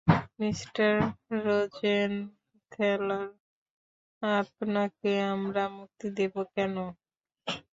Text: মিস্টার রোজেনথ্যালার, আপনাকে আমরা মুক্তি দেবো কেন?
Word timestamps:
মিস্টার 0.39 0.91
রোজেনথ্যালার, 1.45 3.27
আপনাকে 4.21 5.11
আমরা 5.33 5.63
মুক্তি 5.77 6.07
দেবো 6.17 6.41
কেন? 6.55 6.75